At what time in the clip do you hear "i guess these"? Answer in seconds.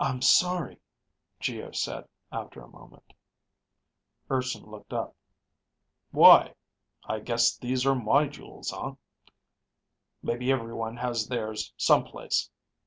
7.04-7.84